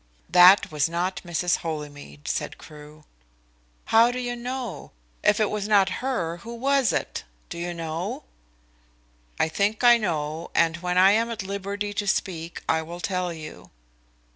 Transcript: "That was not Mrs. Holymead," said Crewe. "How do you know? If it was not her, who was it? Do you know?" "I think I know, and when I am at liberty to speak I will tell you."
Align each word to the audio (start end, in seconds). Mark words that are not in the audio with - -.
"That 0.31 0.71
was 0.71 0.89
not 0.89 1.21
Mrs. 1.23 1.57
Holymead," 1.57 2.27
said 2.27 2.57
Crewe. 2.57 3.05
"How 3.85 4.11
do 4.11 4.17
you 4.19 4.35
know? 4.35 4.93
If 5.23 5.39
it 5.39 5.51
was 5.51 5.67
not 5.67 6.01
her, 6.01 6.37
who 6.37 6.55
was 6.55 6.91
it? 6.91 7.23
Do 7.49 7.59
you 7.59 7.71
know?" 7.71 8.23
"I 9.39 9.47
think 9.47 9.83
I 9.83 9.97
know, 9.99 10.49
and 10.55 10.77
when 10.77 10.97
I 10.97 11.11
am 11.11 11.29
at 11.29 11.43
liberty 11.43 11.93
to 11.93 12.07
speak 12.07 12.63
I 12.67 12.81
will 12.81 12.99
tell 12.99 13.31
you." 13.31 13.69